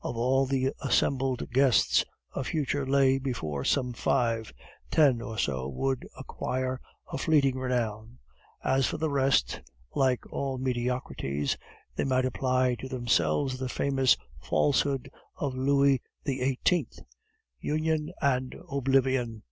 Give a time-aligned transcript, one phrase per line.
[0.00, 4.50] Of all the assembled guests, a future lay before some five;
[4.90, 6.80] ten or so should acquire
[7.12, 8.18] a fleeting renown;
[8.64, 9.60] as for the rest,
[9.94, 11.58] like all mediocrities,
[11.96, 16.88] they might apply to themselves the famous falsehood of Louis XVIII.,
[17.60, 19.42] Union and oblivion.